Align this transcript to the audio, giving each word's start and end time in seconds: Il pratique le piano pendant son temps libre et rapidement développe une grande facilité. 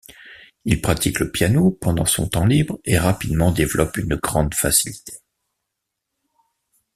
Il 0.65 0.81
pratique 0.81 1.19
le 1.19 1.29
piano 1.31 1.69
pendant 1.79 2.05
son 2.05 2.27
temps 2.27 2.47
libre 2.47 2.79
et 2.85 2.97
rapidement 2.97 3.51
développe 3.51 3.97
une 3.97 4.15
grande 4.15 4.55
facilité. 4.55 5.13